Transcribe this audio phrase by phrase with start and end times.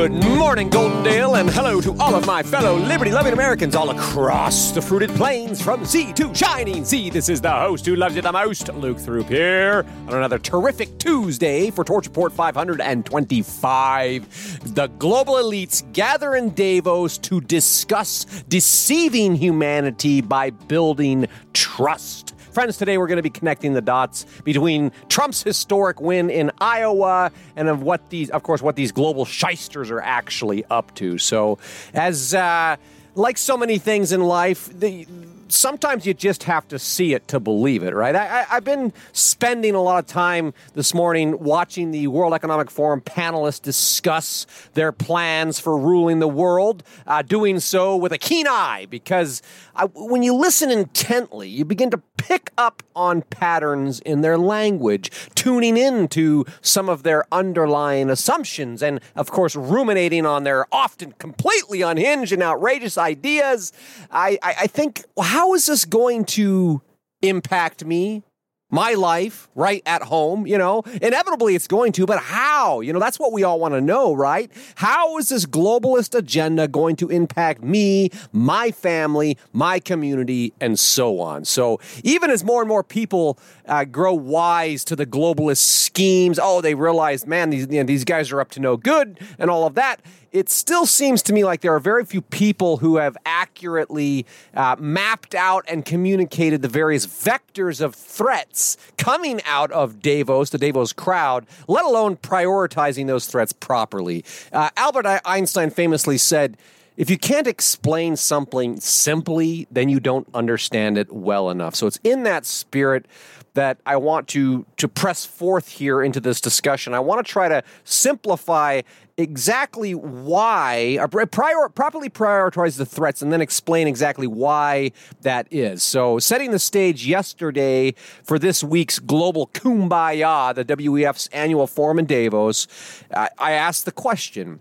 [0.00, 4.70] Good morning, Goldendale, and hello to all of my fellow liberty loving Americans all across
[4.70, 7.10] the fruited plains from sea to shining sea.
[7.10, 10.96] This is the host who loves you the most, Luke Throop here, on another terrific
[10.96, 14.74] Tuesday for Torch Report 525.
[14.74, 22.34] The global elites gather in Davos to discuss deceiving humanity by building trust.
[22.52, 27.30] Friends, today we're going to be connecting the dots between Trump's historic win in Iowa
[27.54, 31.16] and of what these, of course, what these global shysters are actually up to.
[31.16, 31.58] So,
[31.94, 32.76] as uh,
[33.14, 35.06] like so many things in life, the
[35.52, 38.14] sometimes you just have to see it to believe it, right?
[38.14, 43.00] I, have been spending a lot of time this morning watching the World Economic Forum
[43.00, 48.86] panelists discuss their plans for ruling the world, uh, doing so with a keen eye
[48.90, 49.42] because
[49.74, 55.10] I, when you listen intently, you begin to pick up on patterns in their language,
[55.34, 61.80] tuning into some of their underlying assumptions, and of course, ruminating on their often completely
[61.80, 63.72] unhinged and outrageous ideas.
[64.10, 66.82] I, I, I think, well, how is this going to
[67.22, 68.22] impact me?
[68.70, 72.80] my life right at home, you know, inevitably it's going to, but how?
[72.80, 74.50] You know, that's what we all want to know, right?
[74.76, 81.20] How is this globalist agenda going to impact me, my family, my community, and so
[81.20, 81.44] on?
[81.44, 86.60] So even as more and more people uh, grow wise to the globalist schemes, oh,
[86.60, 89.66] they realize, man, these, you know, these guys are up to no good and all
[89.66, 90.00] of that
[90.32, 94.76] it still seems to me like there are very few people who have accurately uh,
[94.78, 100.92] mapped out and communicated the various vectors of threats coming out of Davos, the Davos
[100.92, 104.24] crowd, let alone prioritizing those threats properly.
[104.52, 106.56] Uh, Albert Einstein famously said,
[106.96, 111.74] if you can't explain something simply, then you don't understand it well enough.
[111.74, 113.06] So it's in that spirit
[113.54, 116.94] that I want to to press forth here into this discussion.
[116.94, 118.82] I want to try to simplify
[119.16, 125.46] exactly why, uh, or prior, properly prioritize the threats, and then explain exactly why that
[125.50, 125.82] is.
[125.82, 132.06] So, setting the stage yesterday for this week's Global Kumbaya, the WEF's annual forum in
[132.06, 132.66] Davos,
[133.14, 134.60] I, I asked the question.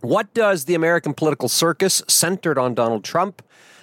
[0.00, 3.42] What does the American political circus centered on Donald Trump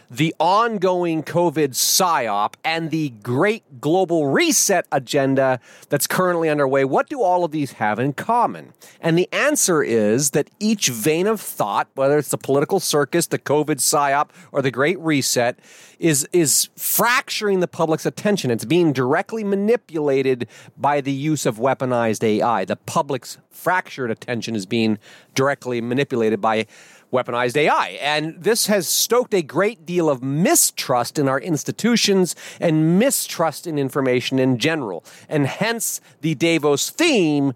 [0.10, 5.60] the ongoing COVID psyop and the great global reset agenda
[5.90, 8.74] that's currently underway, what do all of these have in common?
[9.02, 13.40] And the answer is that each vein of thought, whether it's the political circus, the
[13.40, 15.60] COVID psyop, or the great reset,
[16.00, 18.52] is, is fracturing the public's attention.
[18.52, 20.48] It's being directly manipulated
[20.78, 22.66] by the use of weaponized AI.
[22.66, 25.00] The public's fractured attention is being
[25.34, 26.68] directly manipulated by
[27.12, 27.98] weaponized AI.
[28.02, 33.78] And this has stoked a great deal of mistrust in our institutions and mistrust in
[33.78, 35.04] information in general.
[35.30, 37.54] And hence the Davos theme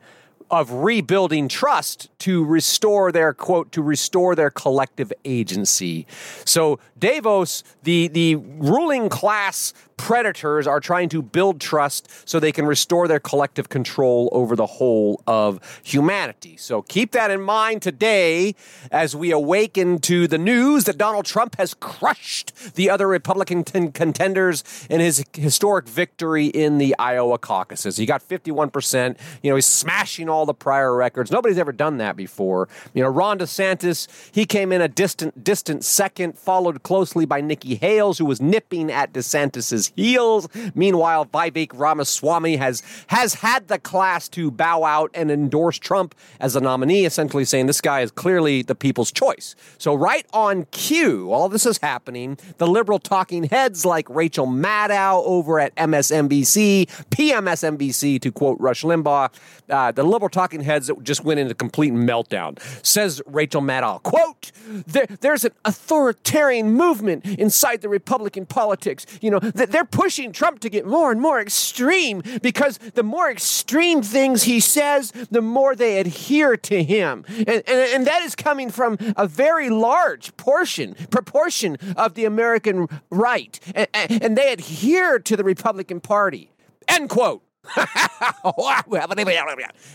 [0.51, 6.05] of rebuilding trust to restore their quote to restore their collective agency.
[6.43, 12.65] So Davos, the the ruling class predators are trying to build trust so they can
[12.65, 16.57] restore their collective control over the whole of humanity.
[16.57, 18.55] So keep that in mind today
[18.91, 24.63] as we awaken to the news that Donald Trump has crushed the other Republican contenders
[24.89, 27.97] in his historic victory in the Iowa caucuses.
[27.97, 29.17] He got 51%.
[29.43, 31.29] You know, he's smashing all the prior records.
[31.29, 32.67] Nobody's ever done that before.
[32.95, 37.75] You know, Ron DeSantis, he came in a distant, distant second, followed closely by Nikki
[37.75, 40.47] Haley, who was nipping at DeSantis's heels.
[40.75, 46.53] Meanwhile, Vivek Ramaswamy has has had the class to bow out and endorse Trump as
[46.53, 49.55] the nominee, essentially saying this guy is clearly the people's choice.
[49.77, 52.37] So right on cue, all this is happening.
[52.57, 59.33] The liberal talking heads like Rachel Maddow over at MSNBC, PMSNBC, to quote Rush Limbaugh,
[59.69, 62.59] uh, the liberal talking heads just went into complete meltdown.
[62.85, 64.51] Says Rachel Maddow, quote,
[64.87, 69.05] there, there's an authoritarian movement inside the Republican politics.
[69.21, 73.29] You know, they're they're pushing Trump to get more and more extreme because the more
[73.29, 77.25] extreme things he says, the more they adhere to him.
[77.29, 82.87] And, and, and that is coming from a very large portion, proportion of the American
[83.09, 83.59] right.
[83.75, 86.51] And, and they adhere to the Republican Party.
[86.87, 87.43] End quote.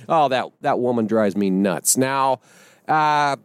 [0.08, 1.96] oh, that, that woman drives me nuts.
[1.96, 2.40] Now,
[2.88, 3.36] uh,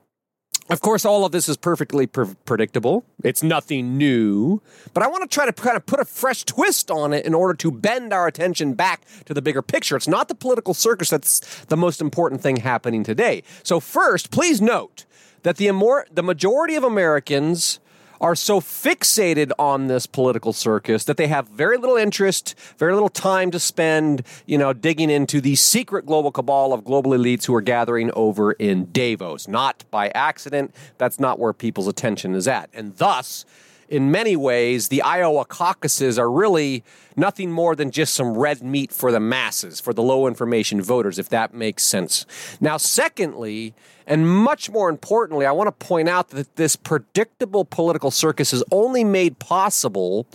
[0.72, 3.04] of course, all of this is perfectly pre- predictable.
[3.24, 4.62] It's nothing new.
[4.94, 7.34] But I want to try to kind of put a fresh twist on it in
[7.34, 9.98] order to bend our attention back to the bigger picture.
[9.98, 13.44] It's not the political circus that's the most important thing happening today.
[13.64, 15.06] So, first, please note
[15.44, 17.80] that the, amor- the majority of Americans
[18.22, 23.10] are so fixated on this political circus that they have very little interest, very little
[23.10, 27.56] time to spend, you know, digging into the secret global cabal of global elites who
[27.56, 29.48] are gathering over in Davos.
[29.48, 30.74] Not by accident.
[31.00, 32.70] That's not where people's attention is at.
[32.74, 33.44] And thus,
[33.92, 36.82] in many ways, the Iowa caucuses are really
[37.18, 41.20] nothing more than just some red meat for the masses, for the low information voters,
[41.20, 42.26] if that makes sense.
[42.62, 43.74] Now, secondly,
[44.08, 48.64] and much more importantly, I want to point out that this predictable political circus is
[48.72, 50.26] only made possible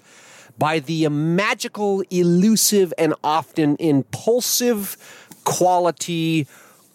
[0.59, 4.99] by the magical, elusive, and often impulsive
[5.45, 6.47] quality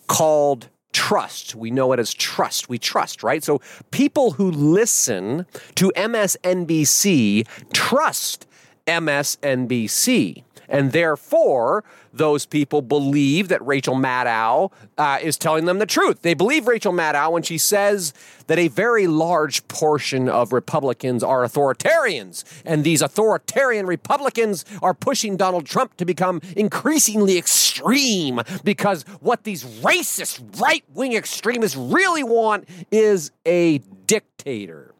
[0.07, 1.55] called trust.
[1.55, 2.69] We know it as trust.
[2.69, 3.43] We trust, right?
[3.43, 3.61] So
[3.91, 5.45] people who listen
[5.75, 8.47] to MSNBC trust
[8.87, 10.43] MSNBC.
[10.71, 11.83] And therefore,
[12.13, 16.21] those people believe that Rachel Maddow uh, is telling them the truth.
[16.21, 18.13] They believe Rachel Maddow when she says
[18.47, 25.37] that a very large portion of Republicans are authoritarians, and these authoritarian Republicans are pushing
[25.37, 32.67] Donald Trump to become increasingly extreme because what these racist right wing extremists really want
[32.91, 34.95] is a dictator.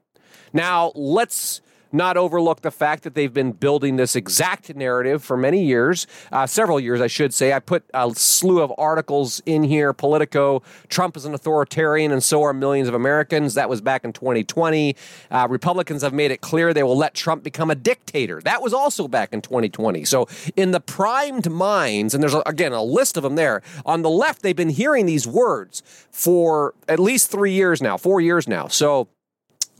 [0.53, 1.61] Now, let's
[1.93, 6.45] not overlook the fact that they've been building this exact narrative for many years, uh,
[6.45, 7.53] several years, I should say.
[7.53, 9.93] I put a slew of articles in here.
[9.93, 13.53] Politico, Trump is an authoritarian, and so are millions of Americans.
[13.53, 14.95] That was back in 2020.
[15.29, 18.41] Uh, Republicans have made it clear they will let Trump become a dictator.
[18.41, 20.05] That was also back in 2020.
[20.05, 24.09] So, in the primed minds, and there's again a list of them there, on the
[24.09, 28.67] left, they've been hearing these words for at least three years now, four years now.
[28.67, 29.07] So,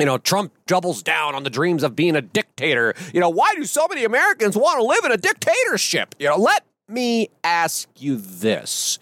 [0.02, 2.96] you know, Trump doubles down on the dreams of being a dictator.
[3.14, 6.16] You know, why do so many Americans want to live in a dictatorship?
[6.18, 8.98] You know, let me ask you this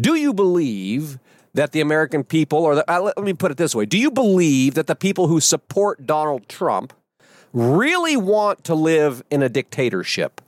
[0.00, 1.18] Do you believe
[1.52, 4.10] that the American people, or the, uh, let me put it this way, do you
[4.10, 6.94] believe that the people who support Donald Trump
[7.52, 10.40] really want to live in a dictatorship?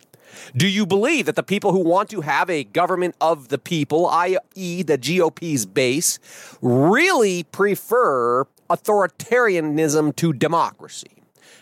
[0.57, 4.07] Do you believe that the people who want to have a government of the people,
[4.07, 6.19] i.e., the GOP's base,
[6.63, 11.15] really prefer authoritarianism to democracy?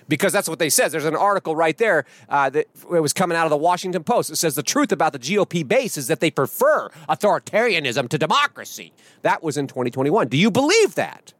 [0.08, 0.92] because that's what they says.
[0.92, 4.30] There's an article right there uh, that it was coming out of the Washington Post.
[4.30, 8.92] It says the truth about the GOP base is that they prefer authoritarianism to democracy.
[9.22, 10.28] That was in 2021.
[10.28, 11.32] Do you believe that?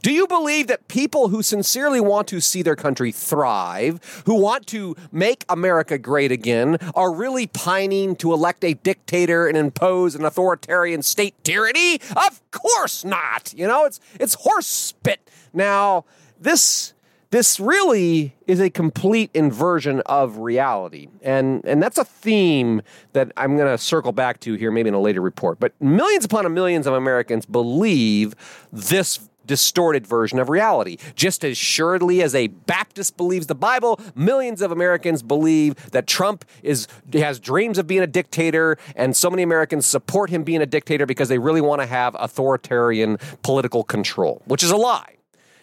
[0.00, 4.66] Do you believe that people who sincerely want to see their country thrive, who want
[4.68, 10.24] to make America great again, are really pining to elect a dictator and impose an
[10.24, 12.00] authoritarian state tyranny?
[12.16, 13.52] Of course not.
[13.56, 15.30] You know, it's it's horse spit.
[15.52, 16.04] Now,
[16.40, 16.94] this
[17.32, 21.08] this really is a complete inversion of reality.
[21.22, 22.82] And and that's a theme
[23.14, 25.58] that I'm going to circle back to here maybe in a later report.
[25.58, 28.34] But millions upon millions of Americans believe
[28.70, 30.96] this distorted version of reality.
[31.14, 36.44] Just as surely as a Baptist believes the Bible, millions of Americans believe that Trump
[36.62, 40.66] is has dreams of being a dictator, and so many Americans support him being a
[40.66, 45.16] dictator because they really want to have authoritarian political control, which is a lie.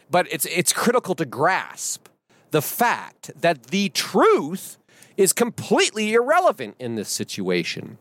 [0.10, 2.08] But it's it's critical to grasp
[2.52, 4.79] the fact that the truth
[5.20, 7.98] is completely irrelevant in this situation.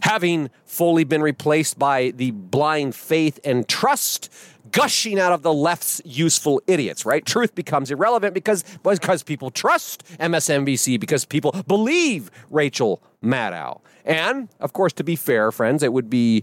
[0.00, 4.32] Having fully been replaced by the blind faith and trust
[4.70, 7.26] gushing out of the left's useful idiots, right?
[7.26, 13.82] Truth becomes irrelevant because, because people trust MSNBC, because people believe Rachel Maddow.
[14.06, 16.42] And, of course, to be fair, friends, it would be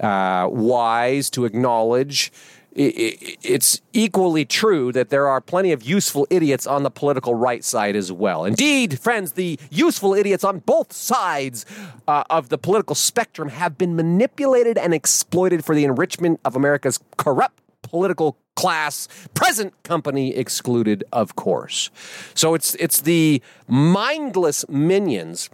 [0.00, 2.32] uh, wise to acknowledge
[2.78, 7.96] it's equally true that there are plenty of useful idiots on the political right side
[7.96, 8.44] as well.
[8.44, 11.66] Indeed, friends, the useful idiots on both sides
[12.06, 17.00] uh, of the political spectrum have been manipulated and exploited for the enrichment of America's
[17.16, 21.90] corrupt political class, present company excluded, of course.
[22.34, 25.48] So it's it's the mindless minions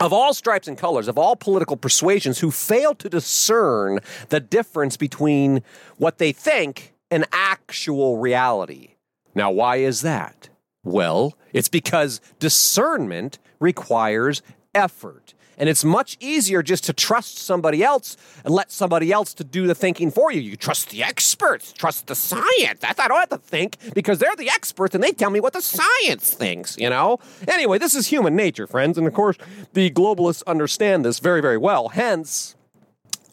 [0.00, 4.96] of all stripes and colors, of all political persuasions, who fail to discern the difference
[4.96, 5.62] between
[5.96, 8.90] what they think and actual reality.
[9.34, 10.48] Now, why is that?
[10.82, 14.42] Well, it's because discernment requires
[14.74, 15.34] effort.
[15.58, 19.66] And it's much easier just to trust somebody else and let somebody else to do
[19.66, 20.40] the thinking for you.
[20.40, 22.80] You trust the experts, trust the science.
[22.82, 25.62] I don't have to think because they're the experts and they tell me what the
[25.62, 27.18] science thinks, you know?
[27.46, 28.98] Anyway, this is human nature, friends.
[28.98, 29.36] And of course,
[29.72, 31.88] the globalists understand this very, very well.
[31.88, 32.56] Hence,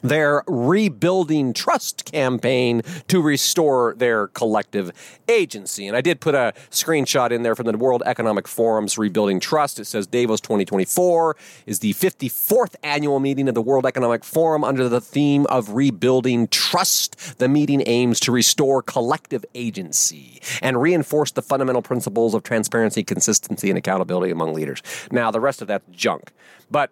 [0.01, 4.91] their rebuilding trust campaign to restore their collective
[5.27, 5.87] agency.
[5.87, 9.79] And I did put a screenshot in there from the World Economic Forum's Rebuilding Trust.
[9.79, 14.89] It says Davos 2024 is the 54th annual meeting of the World Economic Forum under
[14.89, 17.37] the theme of rebuilding trust.
[17.39, 23.69] The meeting aims to restore collective agency and reinforce the fundamental principles of transparency, consistency,
[23.69, 24.81] and accountability among leaders.
[25.11, 26.31] Now, the rest of that's junk.
[26.69, 26.91] But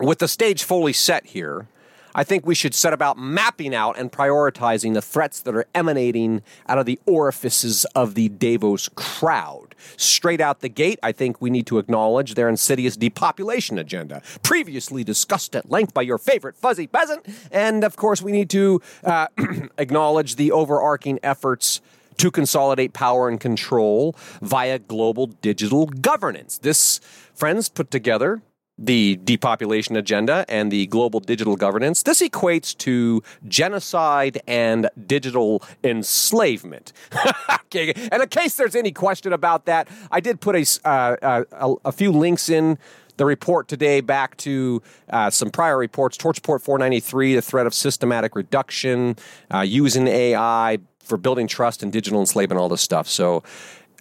[0.00, 1.66] with the stage fully set here,
[2.14, 6.42] I think we should set about mapping out and prioritizing the threats that are emanating
[6.68, 9.74] out of the orifices of the Davos crowd.
[9.96, 15.04] Straight out the gate, I think we need to acknowledge their insidious depopulation agenda, previously
[15.04, 17.26] discussed at length by your favorite fuzzy peasant.
[17.50, 19.28] And of course, we need to uh,
[19.78, 21.80] acknowledge the overarching efforts
[22.18, 26.58] to consolidate power and control via global digital governance.
[26.58, 27.00] This,
[27.32, 28.42] friends, put together
[28.78, 36.92] the depopulation agenda and the global digital governance, this equates to genocide and digital enslavement.
[37.50, 41.74] okay, and in case there's any question about that, I did put a, uh, a,
[41.86, 42.78] a few links in
[43.16, 44.80] the report today back to
[45.10, 49.16] uh, some prior reports Torch Report 493, the threat of systematic reduction,
[49.52, 53.08] uh, using AI for building trust and digital enslavement, all this stuff.
[53.08, 53.42] So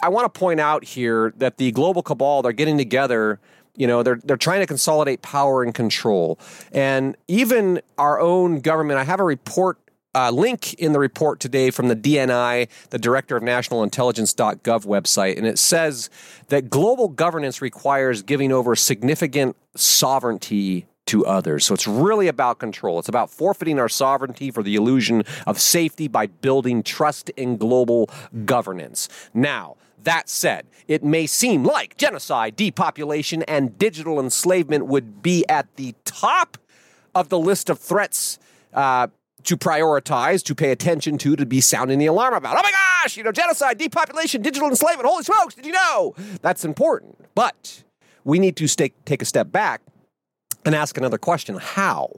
[0.01, 3.39] I want to point out here that the global cabal, they're getting together
[3.77, 6.39] you know, they're they're trying to consolidate power and control.
[6.71, 9.77] And even our own government, I have a report
[10.15, 15.37] uh, link in the report today from the DNI, the Director of National Intelligence.gov website,
[15.37, 16.09] and it says
[16.47, 21.65] that global governance requires giving over significant sovereignty to others.
[21.65, 22.99] So it's really about control.
[22.99, 28.09] It's about forfeiting our sovereignty for the illusion of safety by building trust in global
[28.45, 29.07] governance.
[29.33, 35.75] Now, that said, it may seem like genocide, depopulation, and digital enslavement would be at
[35.75, 36.57] the top
[37.13, 38.39] of the list of threats
[38.73, 39.07] uh,
[39.43, 42.57] to prioritize, to pay attention to, to be sounding the alarm about.
[42.57, 45.07] Oh my gosh, you know, genocide, depopulation, digital enslavement.
[45.07, 46.15] Holy smokes, did you know?
[46.41, 47.17] That's important.
[47.35, 47.83] But
[48.23, 49.81] we need to stay, take a step back
[50.65, 52.11] and ask another question How?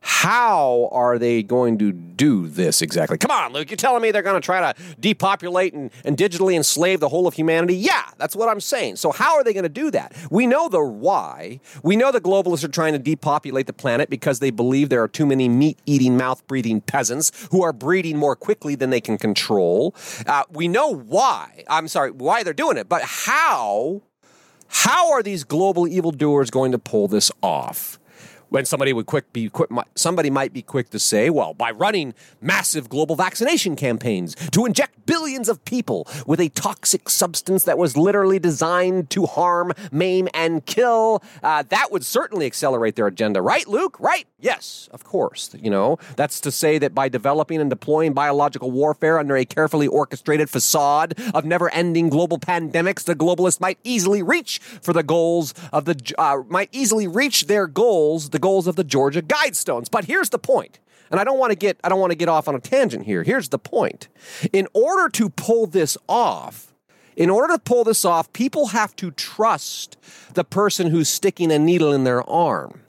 [0.00, 3.18] How are they going to do this exactly?
[3.18, 6.54] Come on, Luke, you're telling me they're going to try to depopulate and, and digitally
[6.54, 7.74] enslave the whole of humanity?
[7.74, 8.96] Yeah, that's what I'm saying.
[8.96, 10.14] So, how are they going to do that?
[10.30, 11.60] We know the why.
[11.82, 15.08] We know the globalists are trying to depopulate the planet because they believe there are
[15.08, 19.18] too many meat eating, mouth breathing peasants who are breeding more quickly than they can
[19.18, 19.94] control.
[20.26, 21.64] Uh, we know why.
[21.68, 24.02] I'm sorry, why they're doing it, but how?
[24.68, 27.98] How are these global evildoers going to pull this off?
[28.48, 32.14] When somebody would quick be quick, somebody might be quick to say, well, by running
[32.40, 37.96] massive global vaccination campaigns to inject billions of people with a toxic substance that was
[37.96, 43.66] literally designed to harm, maim, and kill, uh, that would certainly accelerate their agenda, right,
[43.66, 43.98] Luke?
[44.00, 44.26] Right?
[44.38, 45.54] Yes, of course.
[45.60, 49.86] You know, that's to say that by developing and deploying biological warfare under a carefully
[49.86, 55.84] orchestrated facade of never-ending global pandemics, the globalists might easily reach for the goals of
[55.84, 59.90] the uh, might easily reach their goals the goals of the Georgia Guidestones.
[59.90, 60.78] But here's the point.
[61.10, 63.06] And I don't want to get I don't want to get off on a tangent
[63.06, 63.22] here.
[63.22, 64.08] Here's the point.
[64.52, 66.74] In order to pull this off,
[67.16, 69.96] in order to pull this off, people have to trust
[70.34, 72.82] the person who's sticking a needle in their arm.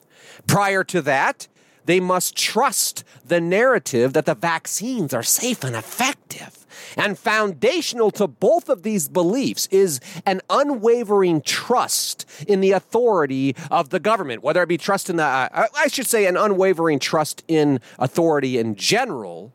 [0.47, 1.47] Prior to that,
[1.85, 6.56] they must trust the narrative that the vaccines are safe and effective.
[6.95, 13.89] And foundational to both of these beliefs is an unwavering trust in the authority of
[13.89, 17.43] the government, whether it be trust in the, uh, I should say, an unwavering trust
[17.47, 19.53] in authority in general,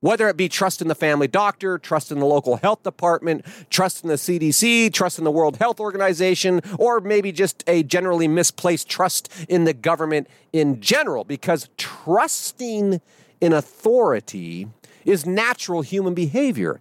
[0.00, 4.04] whether it be trust in the family doctor, trust in the local health department, trust
[4.04, 8.86] in the CDC, trust in the World Health Organization, or maybe just a generally misplaced
[8.86, 13.00] trust in the government in general, because trusting
[13.40, 14.68] in authority
[15.04, 16.80] is natural human behavior.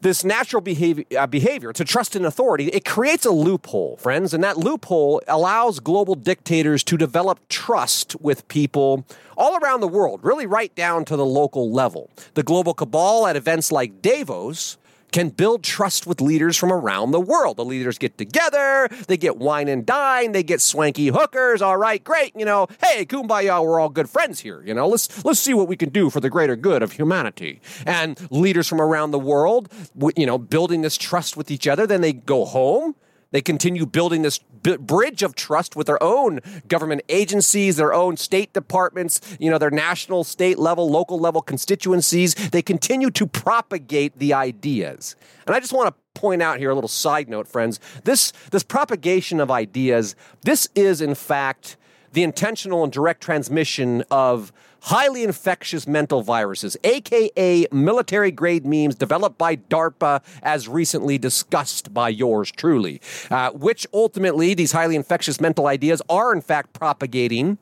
[0.00, 4.42] This natural behavior, uh, behavior to trust in authority, it creates a loophole, friends, and
[4.42, 10.44] that loophole allows global dictators to develop trust with people all around the world, really
[10.44, 12.10] right down to the local level.
[12.34, 14.76] The global cabal at events like Davos
[15.12, 17.58] can build trust with leaders from around the world.
[17.58, 21.62] The leaders get together, they get wine and dine, they get swanky hookers.
[21.62, 22.34] All right, great.
[22.34, 24.62] You know, hey, kumbaya, we're all good friends here.
[24.64, 27.60] You know, let's let's see what we can do for the greater good of humanity.
[27.86, 29.70] And leaders from around the world,
[30.16, 31.86] you know, building this trust with each other.
[31.86, 32.96] Then they go home
[33.32, 38.16] they continue building this b- bridge of trust with their own government agencies, their own
[38.16, 42.34] state departments, you know, their national, state level, local level constituencies.
[42.34, 45.16] They continue to propagate the ideas.
[45.46, 47.80] And I just want to point out here a little side note, friends.
[48.04, 51.76] This this propagation of ideas, this is in fact
[52.12, 54.52] the intentional and direct transmission of
[54.82, 62.08] highly infectious mental viruses, aka military grade memes developed by DARPA, as recently discussed by
[62.08, 63.00] yours truly,
[63.30, 67.58] uh, which ultimately, these highly infectious mental ideas are in fact propagating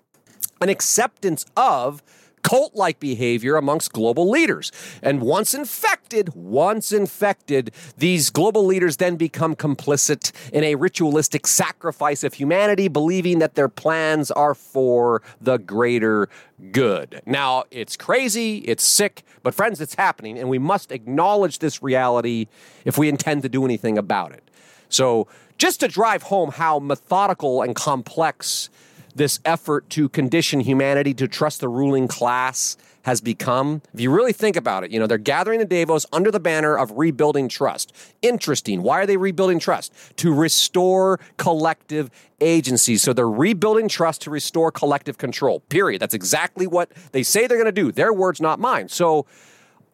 [0.61, 2.02] an acceptance of
[2.42, 4.73] cult like behavior amongst global leaders.
[5.02, 12.25] And once infected, once infected, these global leaders then become complicit in a ritualistic sacrifice
[12.25, 16.28] of humanity, believing that their plans are for the greater
[16.73, 17.23] good.
[17.26, 22.47] Now, it's crazy, it's sick, but friends, it's happening, and we must acknowledge this reality
[22.85, 24.50] if we intend to do anything about it.
[24.88, 28.70] So, just to drive home how methodical and complex
[29.14, 33.81] this effort to condition humanity to trust the ruling class has become.
[33.95, 36.76] If you really think about it, you know, they're gathering the Davos under the banner
[36.76, 37.95] of rebuilding trust.
[38.21, 38.83] Interesting.
[38.83, 39.93] Why are they rebuilding trust?
[40.19, 42.99] To restore collective agency.
[42.99, 45.61] So they're rebuilding trust to restore collective control.
[45.61, 46.00] Period.
[46.00, 47.90] That's exactly what they say they're going to do.
[47.90, 48.88] Their words, not mine.
[48.88, 49.26] So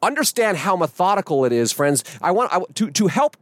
[0.03, 2.05] understand how methodical it is, friends.
[2.21, 3.37] I want I, to to help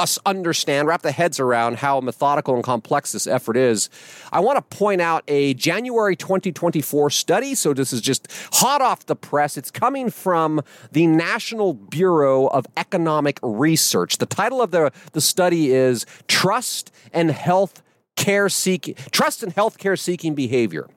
[0.00, 3.90] us understand, wrap the heads around how methodical and complex this effort is,
[4.32, 7.54] I want to point out a January 2024 study.
[7.54, 9.56] So this is just hot off the press.
[9.56, 14.16] It's coming from the National Bureau of Economic Research.
[14.16, 17.82] The title of the, the study is Trust and Health
[18.16, 20.88] Care Seeking Trust and Healthcare Seeking Behavior.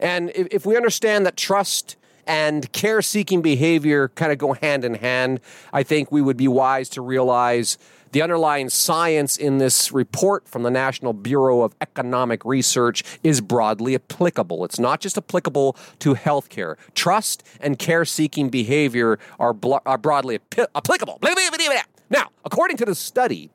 [0.00, 1.96] And if, if we understand that trust
[2.28, 5.40] and care seeking behavior kind of go hand in hand,
[5.72, 7.78] I think we would be wise to realize
[8.12, 13.94] the underlying science in this report from the National Bureau of Economic Research is broadly
[13.94, 14.64] applicable.
[14.64, 16.76] It's not just applicable to healthcare.
[16.94, 21.18] Trust and care seeking behavior are, are broadly ap- applicable.
[22.10, 23.50] Now, according to the study,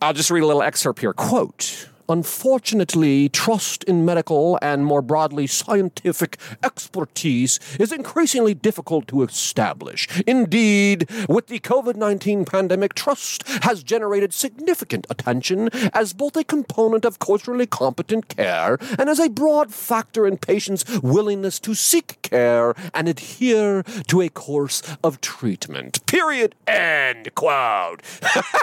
[0.00, 1.12] I'll just read a little excerpt here.
[1.12, 10.08] Quote, Unfortunately, trust in medical and more broadly scientific expertise is increasingly difficult to establish.
[10.26, 17.04] Indeed, with the COVID 19 pandemic, trust has generated significant attention as both a component
[17.04, 22.74] of culturally competent care and as a broad factor in patients' willingness to seek care
[22.94, 26.04] and adhere to a course of treatment.
[26.06, 26.54] Period.
[26.66, 28.02] End quote.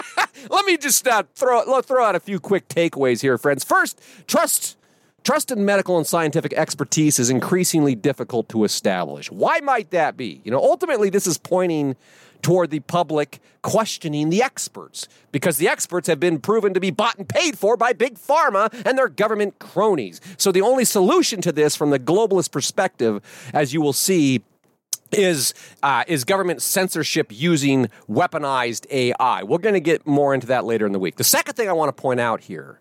[0.50, 3.64] Let me just uh, throw, throw out a few quick takeaways here friends.
[3.64, 4.76] First, trust.
[5.24, 9.28] Trust in medical and scientific expertise is increasingly difficult to establish.
[9.28, 10.40] Why might that be?
[10.44, 11.96] You know, ultimately, this is pointing
[12.42, 17.18] toward the public questioning the experts because the experts have been proven to be bought
[17.18, 20.20] and paid for by big pharma and their government cronies.
[20.38, 23.20] So the only solution to this from the globalist perspective,
[23.52, 24.42] as you will see,
[25.12, 29.42] is uh, is government censorship using weaponized AI.
[29.42, 31.16] We're going to get more into that later in the week.
[31.16, 32.80] The second thing I want to point out here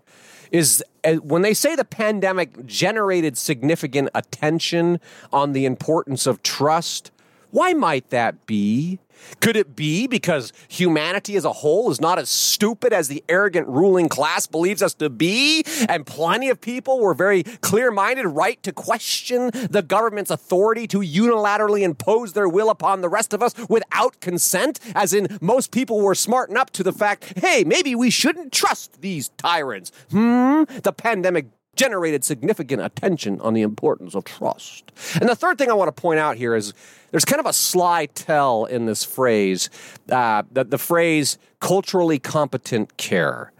[0.51, 4.99] is uh, when they say the pandemic generated significant attention
[5.31, 7.11] on the importance of trust,
[7.51, 8.99] why might that be?
[9.41, 13.67] Could it be because humanity as a whole is not as stupid as the arrogant
[13.67, 15.63] ruling class believes us to be?
[15.87, 20.99] And plenty of people were very clear minded, right to question the government's authority to
[20.99, 24.79] unilaterally impose their will upon the rest of us without consent?
[24.93, 29.01] As in, most people were smarting up to the fact, hey, maybe we shouldn't trust
[29.01, 29.91] these tyrants.
[30.11, 30.63] Hmm?
[30.83, 34.91] The pandemic generated significant attention on the importance of trust.
[35.19, 36.73] And the third thing I want to point out here is
[37.11, 39.69] there's kind of a sly tell in this phrase,
[40.09, 43.51] uh, the, the phrase culturally competent care.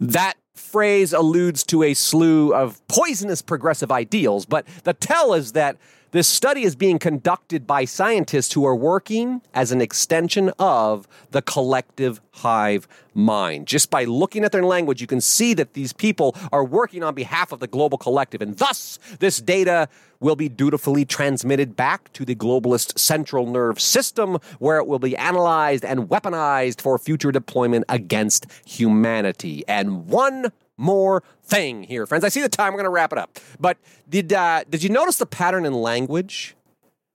[0.00, 5.76] That phrase alludes to a slew of poisonous progressive ideals, but the tell is that
[6.12, 11.40] this study is being conducted by scientists who are working as an extension of the
[11.40, 13.66] collective hive mind.
[13.66, 17.14] Just by looking at their language, you can see that these people are working on
[17.14, 18.42] behalf of the global collective.
[18.42, 19.88] And thus, this data
[20.20, 25.16] will be dutifully transmitted back to the globalist central nerve system, where it will be
[25.16, 29.64] analyzed and weaponized for future deployment against humanity.
[29.66, 32.24] And one more thing here, friends.
[32.24, 32.72] I see the time.
[32.72, 33.38] We're going to wrap it up.
[33.60, 36.56] But did uh, did you notice the pattern in language?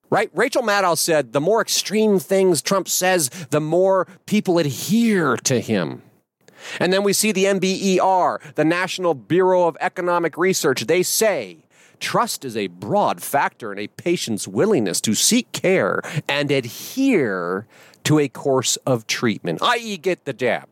[0.09, 0.29] Right?
[0.33, 6.01] Rachel Maddow said the more extreme things Trump says, the more people adhere to him.
[6.79, 10.81] And then we see the NBER, the National Bureau of Economic Research.
[10.81, 11.65] They say
[11.99, 17.67] trust is a broad factor in a patient's willingness to seek care and adhere
[18.03, 20.69] to a course of treatment, i.e., get the jab.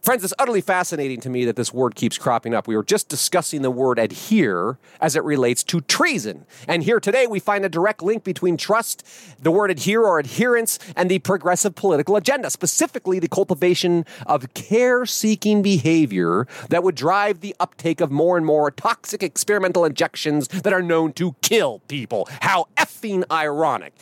[0.00, 2.68] Friends, it's utterly fascinating to me that this word keeps cropping up.
[2.68, 6.46] We were just discussing the word adhere as it relates to treason.
[6.68, 9.04] And here today we find a direct link between trust,
[9.42, 15.04] the word adhere or adherence, and the progressive political agenda, specifically the cultivation of care
[15.04, 20.72] seeking behavior that would drive the uptake of more and more toxic experimental injections that
[20.72, 22.28] are known to kill people.
[22.40, 23.94] How effing ironic.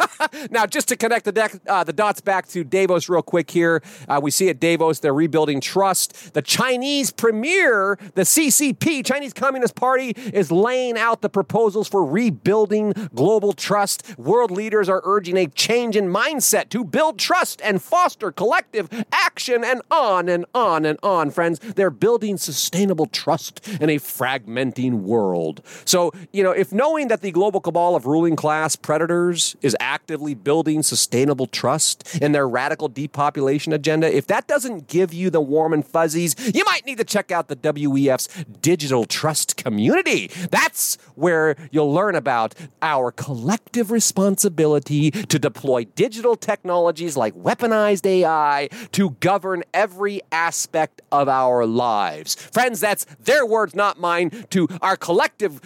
[0.50, 3.82] now, just to connect the, deck, uh, the dots back to Davos real quick here,
[4.08, 6.34] uh, we see at Davos they're rebuilding building trust.
[6.34, 12.92] The Chinese premier, the CCP, Chinese Communist Party, is laying out the proposals for rebuilding
[13.14, 14.18] global trust.
[14.18, 19.64] World leaders are urging a change in mindset to build trust and foster collective action
[19.64, 21.58] and on and on and on, friends.
[21.58, 25.62] They're building sustainable trust in a fragmenting world.
[25.86, 30.34] So, you know, if knowing that the global cabal of ruling class predators is actively
[30.34, 35.44] building sustainable trust in their radical depopulation agenda, if that doesn't give you the the
[35.44, 38.28] warm and fuzzies, you might need to check out the WEF's
[38.60, 40.30] Digital Trust Community.
[40.50, 48.68] That's where you'll learn about our collective responsibility to deploy digital technologies like weaponized AI
[48.92, 52.34] to govern every aspect of our lives.
[52.34, 55.60] Friends, that's their words, not mine, to our collective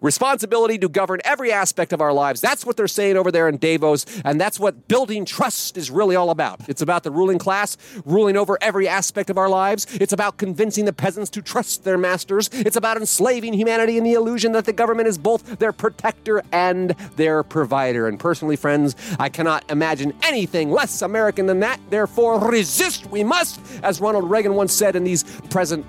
[0.00, 2.40] responsibility to govern every aspect of our lives.
[2.40, 6.16] That's what they're saying over there in Davos, and that's what building trust is really
[6.16, 6.60] all about.
[6.68, 9.86] It's about the ruling class ruling over every aspect of our lives.
[10.00, 12.50] It's about convincing the peasants to trust their masters.
[12.52, 16.90] It's about enslaving humanity in the illusion that the government is both their protector and
[17.16, 18.08] their provider.
[18.08, 21.80] And personally, friends, I cannot imagine anything less American than that.
[21.90, 25.84] Therefore, resist we must, as Ronald Reagan once said in these present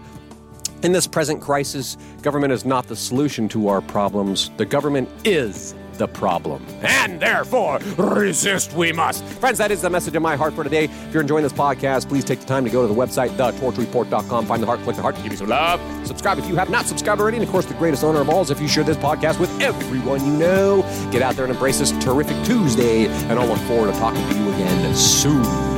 [0.83, 4.49] in this present crisis, government is not the solution to our problems.
[4.57, 6.65] The government is the problem.
[6.81, 9.23] And therefore, resist we must.
[9.23, 10.85] Friends, that is the message in my heart for today.
[10.85, 14.45] If you're enjoying this podcast, please take the time to go to the website, thetorchreport.com,
[14.47, 15.79] find the heart, click the heart, give me some love.
[16.07, 17.37] Subscribe if you have not subscribed already.
[17.37, 19.61] And of course, the greatest honor of all is if you share this podcast with
[19.61, 20.81] everyone you know.
[21.11, 23.05] Get out there and embrace this terrific Tuesday.
[23.05, 25.70] And I'll look forward to talking to you again soon.